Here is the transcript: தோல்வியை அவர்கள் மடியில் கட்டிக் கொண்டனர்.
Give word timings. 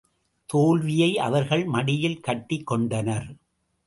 தோல்வியை 0.45 1.19
அவர்கள் 1.19 1.65
மடியில் 1.65 2.19
கட்டிக் 2.19 2.67
கொண்டனர். 2.67 3.35